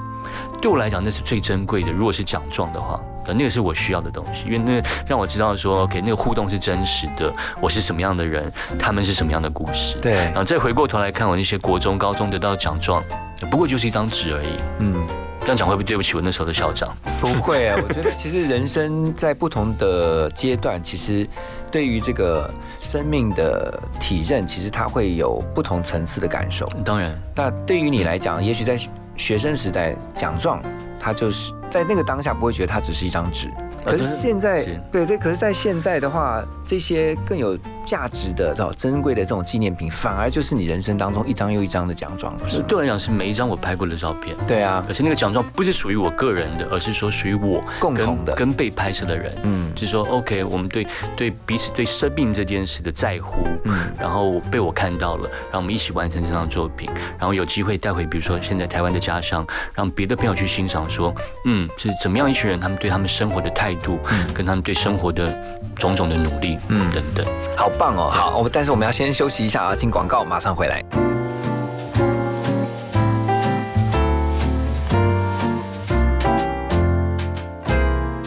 [0.61, 1.91] 对我来讲那是最珍贵的。
[1.91, 9.97] 如果是奖状的话，呃，那个是我需要的东西，因为那个让我知道说，OK，那个互动是真实的，我是什么样的人，他们是什么样的故事。
[10.01, 13.03] 对然后再回过头来看我那些国中、高中得到奖状，
[13.49, 14.49] 不过就是一张纸而已。
[14.79, 15.05] 嗯，
[15.41, 16.95] 这样讲会不会对不起我那时候的校长？
[17.19, 21.27] 不会啊，我觉得其实人生在不同的阶段，其实
[21.71, 22.49] 对于这个
[22.79, 26.65] 生命的体认，其实它会有不同层次的感受。
[26.83, 28.77] 当然，那对于你来讲，也许在
[29.15, 30.61] 学生时代，奖状
[30.99, 33.51] 它就是在那个当下不会觉得它只是一张纸，
[33.83, 42.33] 可是现在是对对，可是在现在的话，这些更有价值的、这种珍贵的这种纪念品，反而就是你人生当中一张又一张的奖状？
[42.65, 44.33] 对我来讲是每一张我拍过的照片。
[44.47, 49.35] 对啊，可是那个奖状不是属于我个人的，而是说属于我共同的跟被拍摄的人。
[49.43, 61.13] 嗯就是说，OK，我们对对彼此对生命这件事的在乎，嗯然后被我看到了，然后我们一起完成这张作品，然后有机会带回，比如说现在台湾的家乡，让别的朋友去欣赏，说，
[61.43, 63.99] 嗯，是怎么样一群人，他们对他们生活的态度，
[64.33, 65.33] 跟他们对生活的
[65.75, 67.25] 种种的努力，嗯嗯，等等。
[67.55, 68.09] 好棒哦！
[68.11, 70.83] 好，我但是我们要先休息一下啊，进广告，马上回来。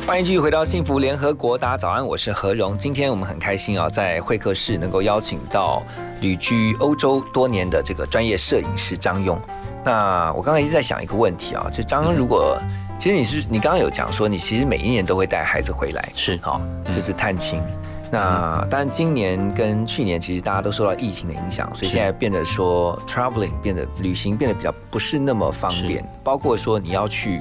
[0.06, 2.76] 欢迎继续回到幸福联合国，大家早安，我是何荣。
[2.76, 5.82] 今天我们很开心啊，在会客室能够邀请到
[6.20, 9.40] 旅居欧洲多年的这个专业摄影师张勇。
[9.84, 12.58] 那我刚才一直在想一个问题啊，就张庸，如果
[12.98, 16.36] 其实你是你刚刚有讲说，你其实每一年都会带孩子回来，是。
[16.42, 17.62] 好，就是探亲。
[18.10, 27.40] 那当然，今年跟去年其实大家都受到疫情的影响，所以现在变得说 traveling 变得旅行变得比较不是那么方便，包括说你要去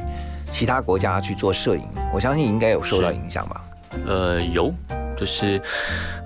[0.51, 1.83] 其他国家去做摄影，
[2.13, 3.63] 我相信应该有受到影响吧。
[4.05, 4.71] 呃，有，
[5.17, 5.59] 就是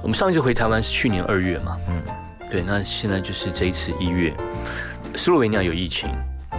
[0.01, 4.33] 我们上一次回台湾是去年二月嘛，嗯嗯，对，那现在就是这一次一月，
[5.15, 6.09] 斯洛维尼亚有疫情，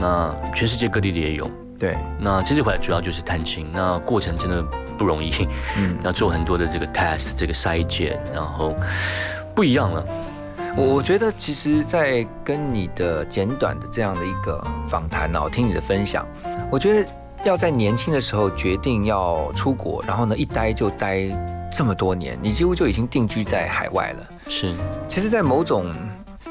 [0.01, 1.51] 那全世界各地的也有，
[1.83, 4.63] 对，那这次回来主要就是探亲，那过程真的
[4.97, 8.73] 不容易，嗯， 要做很多的这个 test 这个筛检，然后
[9.53, 10.07] 不一样了，
[10.77, 16.25] 我我觉得其实，在跟你的简短的这样的一个访谈呢，我听你的分享，
[16.71, 17.11] 我觉得
[17.43, 21.23] 要在年轻的时候决定要出国，然后呢一待就待
[21.77, 24.29] 这么多年，你几乎就已经定居在海外了。
[24.47, 24.73] 是。
[25.09, 25.93] 其实，在某种，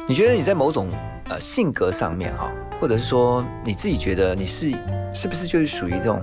[0.10, 0.90] 你觉得你在某种
[1.30, 2.52] 呃性格上面哈，
[2.82, 4.72] 或者是说你自己觉得你是
[5.14, 6.20] 是不是就是属于这种？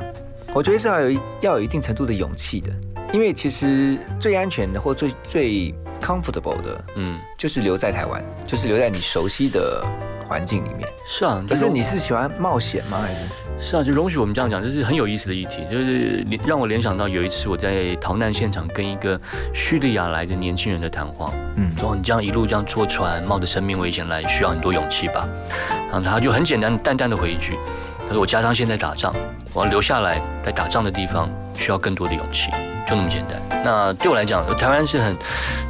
[0.52, 2.72] 我觉得是要有一要有一定程度的勇气的，
[3.12, 9.86] 因为其实最安全的或最最 comfortable 的，嗯，就是留在台湾，就是留在你熟悉的
[10.26, 10.88] 环境里面。
[11.06, 12.98] 是啊，可是你是喜欢冒险吗？
[13.00, 13.20] 还是
[13.60, 19.20] 是啊，就容许我们这样讲，这是很有意思的议题，就是让我联想到有一次我在逃难现场跟一个
[19.52, 25.28] 叙利亚来的年轻人的谈话，嗯说你这样一路这样坐船，冒着生命危险来，需要很多勇气吧？
[25.90, 27.56] 然后他就很简单淡淡的回一句，
[28.06, 29.12] 他说我家乡现在打仗，
[29.52, 32.50] 我要留下来在打仗的地方需要更多的勇气，
[32.86, 33.62] 就那么简单。
[33.64, 35.16] 那对我来讲，台湾是很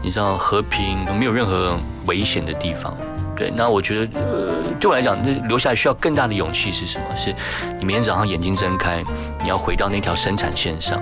[0.05, 1.76] 你知道和平，没有任何
[2.07, 2.97] 危险的地方。
[3.39, 7.16] 对，那我觉得，呃，对我来讲，那留下来需要更大的勇气是什么？
[7.16, 7.32] 是
[7.78, 9.05] 你明天早上眼睛睁开，
[9.41, 10.99] 你要回到那条生产线上，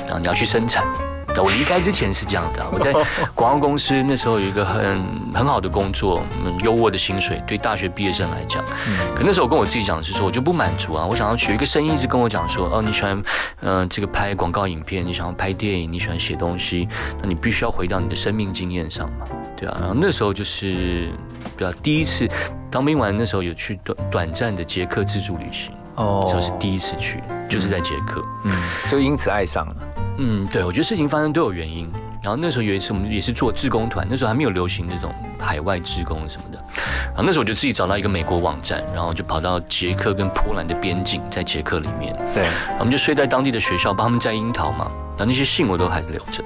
[0.00, 0.84] 然后你要去生产。
[1.34, 2.92] 那我离开之前是这样的啊，我在
[3.34, 8.64] 广告公司那时候有一个很很好的工作，嗯，优渥的薪水，对大学毕业生来讲。
[9.14, 13.22] 可那时候我跟我自己讲是说，我就不满足啊，我想要有一个声音一直跟我讲说，哦，你喜欢，
[13.60, 16.88] 嗯、这个拍广告影片，你想要拍电影，你喜欢写东西，
[17.20, 19.26] 那你必须要回到你的生命经验上嘛，
[19.56, 19.76] 对啊。
[19.78, 21.10] 然后那时候就是，
[21.56, 22.28] 对啊，第一次
[22.70, 28.24] 当兵完那时候有去短短暂的捷克自助旅行，哦这是第一次去，就是在捷克。
[28.44, 28.52] 嗯，
[28.90, 29.76] 就因此爱上了。
[30.18, 31.88] 嗯，对，我觉得事情发生都有原因。
[32.20, 36.58] 然后那时候有一次，我们也是做志工团，那时候还没有流行这种海外志工什么的。
[37.06, 42.48] 然后那时候我就自己找到一个美国网站，然后就跑到捷克跟波兰的边境，在捷克里面，对，
[42.80, 44.90] 我们就睡在当地的学校，帮他们摘樱桃嘛。
[45.16, 46.42] 然后那些信我都还留着。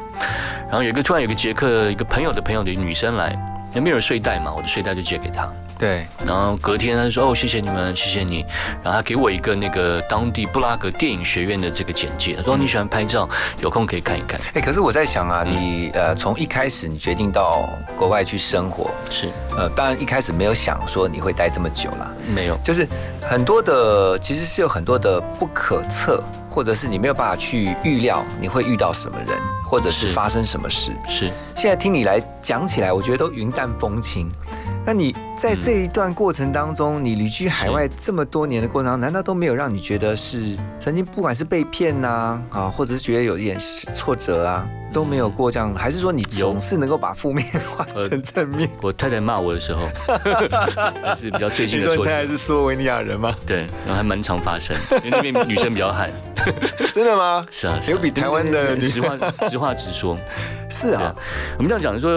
[0.69, 3.35] 然后有一个突然有个捷克一个朋友的朋友的女生来，
[3.75, 5.51] 那没有睡袋嘛，我的睡袋就借给他。
[5.79, 8.47] 对，然后隔天他就说：“哦，谢谢你们，谢谢你。”
[8.85, 13.29] 然后他给我一个那个当地布拉格电影学院的这个简介，他说：“你喜欢拍照，
[13.61, 14.41] 有空可以看一看。
[14.55, 22.87] 哎，可是我在想啊，嗯你呃从一开始你决定到国外去生活，”是呃，当然一开始没有想说你会待这么久啦，没有，就是
[23.21, 26.23] 很多的其实是有很多的不可测，
[26.53, 30.93] 或者是你没有办法去预料你会遇到什么人，或者是是发生什么事。
[31.09, 34.31] 是现在听你来讲起来，我觉得都云淡风轻。
[34.85, 43.57] 那你在这一段过程当中，你旅居海外这么多年的过程当中，难道都没有让你觉得是曾经不管是被骗呐啊，或者是觉得有一点
[43.95, 45.73] 挫折啊，都没有过这样？
[45.73, 48.69] 还是说你总是能够把负面化成正面？
[48.83, 49.89] 我太太骂我的时候，
[51.01, 52.11] 那 是比较最近的挫折。
[52.11, 53.35] 太太是斯洛维尼亚人吗？
[53.47, 56.11] 对，然后还蛮常发生，因为那边女生比较 悍。
[56.93, 57.47] 真的吗？
[57.53, 60.19] 是啊，有比台湾的女直生话直话直说。
[60.69, 61.15] 是啊啊，
[61.59, 62.11] 我们这样讲说，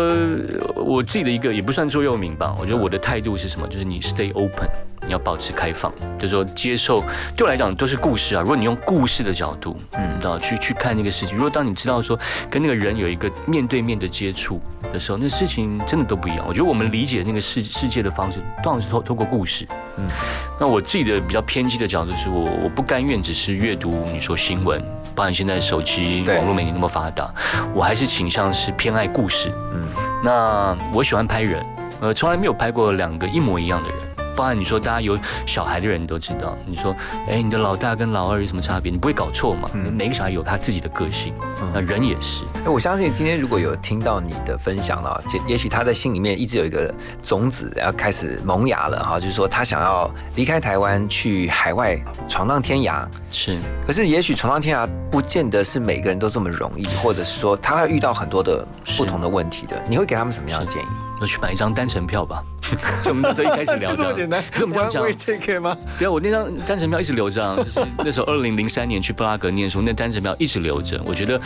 [0.76, 2.55] 我自己的一个也不算座右铭吧。
[2.60, 3.68] 我觉得我的态度是什么？
[3.68, 4.68] 就是你 stay open，
[5.06, 7.03] 你要保持开放，就是说接受。
[7.36, 8.41] 对我来讲都是故事啊。
[8.41, 11.36] 如果你用故事的角度，嗯，你知道去去看那个事情。
[11.36, 12.18] 如果当你知道说
[12.49, 14.60] 跟那个人有一个面对面的接触
[14.93, 16.45] 的时候，那事情真的都不一样。
[16.47, 19.68] 我觉得我们理解那个世世界的方式，当然是透透过故事。
[19.97, 20.06] 嗯，
[20.60, 24.82] 那我自己的比较偏激的角度是我我不甘愿只是阅读你说新闻，
[25.14, 27.34] 包含现在手机网络媒体那么发达，
[27.74, 29.51] 我还是倾向是偏爱故事。
[29.74, 29.88] 嗯，
[30.24, 31.66] 那我喜欢拍人，
[32.02, 34.00] 呃，从来没有拍过两个一模一样的人。
[34.36, 36.93] 包含你说大家有小孩的人都知道，你说，
[37.30, 38.91] 哎，你的老大跟老二有什么差别？
[38.91, 39.70] 你不会搞错嘛？
[39.93, 41.34] 每个小孩有他自己的个性，
[41.74, 42.43] 那人也是。
[42.66, 46.93] 哎，我相信今天如果有听到你的分享了，也也许他在心里面一直有一个
[47.24, 53.08] 种子，要开始萌芽了哈，就是说他想要离开台湾去海外闯荡天涯。
[53.30, 58.68] 是，可是也许闯荡天涯不见得是每个人都这么容易，或者是说他会遇到很多的
[58.98, 59.82] 不同的问题的。
[59.88, 60.88] 你会给他们什么样的建议？
[61.20, 62.43] 那去买一张单程票吧。
[63.03, 65.78] 就我们那时候一开始聊就这么简单可是我们这样讲吗？
[65.97, 71.01] 对啊，我那张单程票一直留着啊，就是那时候二零零三年去布拉格念书，那单程票一直留着。
[71.05, 71.41] 我觉得，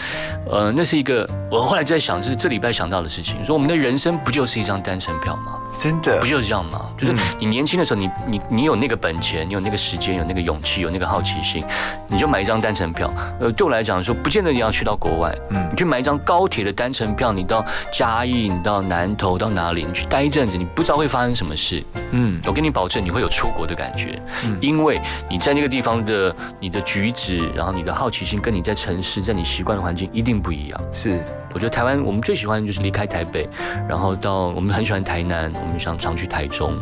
[0.49, 3.43] 呃，那是一个我后来在想，就是这礼拜想到的事情。
[3.45, 5.57] 说我们的人生不就是一张单程票吗？
[5.77, 6.89] 真的不就是这样吗？
[6.97, 11.63] 就是你年轻的时候，你你你有那个本钱，你有那个时间，有那个勇气，有那个好奇心，
[12.07, 13.11] 你就买一张单程票。
[13.39, 21.83] 呃，对我来讲说，不见得你要去到国外，嗯，你去买一张高铁的单程票，你到嘉义，你到南投，到哪里，你去待一阵子，你不知道会发生什么事。
[22.11, 24.17] 嗯，我跟你保证，你会有出国的感觉，
[24.61, 30.81] 因为你在那个地方的你的举止，然后你的好奇心，跟你在城市，在你习惯的环境一定不一样。
[30.93, 31.21] 是
[31.53, 33.49] 我觉得台湾我们最喜欢的就是离开台北，
[33.87, 36.73] 然后到我们很喜欢台南，我们想常去台中。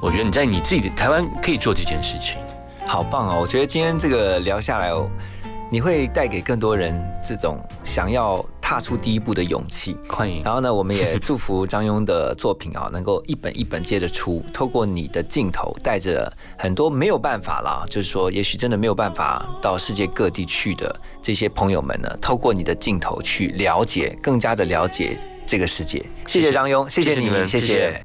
[0.00, 2.38] 我觉得你在你自己的台湾可以做这件事情。
[2.86, 3.38] 好棒哦！
[3.40, 5.08] 我觉得今天这个聊下来哦，
[5.70, 9.96] 你会带给更多人这种想要踏出第一步的勇气。
[10.08, 26.06] 欢迎，然后呢，我们也祝福张庸的作品啊，能够一本一本接着出，透过你的镜头，带着很多没有办法啦，就是说，也许真的没有办法到世界各地去的这些朋友们呢，透过你的镜头去了解，更加的了解这个世界。
[26.28, 28.00] 谢谢张庸，谢谢你，谢谢。